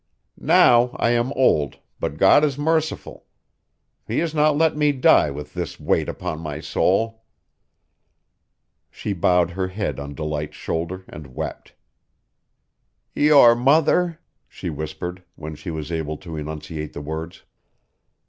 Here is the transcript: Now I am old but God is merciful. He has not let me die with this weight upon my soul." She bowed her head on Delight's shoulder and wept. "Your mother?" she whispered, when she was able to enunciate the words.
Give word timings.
Now 0.39 0.95
I 0.97 1.11
am 1.11 1.31
old 1.33 1.77
but 1.99 2.17
God 2.17 2.43
is 2.43 2.57
merciful. 2.57 3.27
He 4.07 4.17
has 4.17 4.33
not 4.33 4.57
let 4.57 4.75
me 4.75 4.91
die 4.91 5.29
with 5.29 5.53
this 5.53 5.79
weight 5.79 6.09
upon 6.09 6.39
my 6.39 6.59
soul." 6.59 7.21
She 8.89 9.13
bowed 9.13 9.51
her 9.51 9.67
head 9.67 9.99
on 9.99 10.15
Delight's 10.15 10.57
shoulder 10.57 11.05
and 11.07 11.35
wept. 11.35 11.75
"Your 13.13 13.53
mother?" 13.53 14.19
she 14.49 14.71
whispered, 14.71 15.21
when 15.35 15.53
she 15.53 15.69
was 15.69 15.91
able 15.91 16.17
to 16.17 16.35
enunciate 16.35 16.93
the 16.93 17.01
words. 17.01 17.43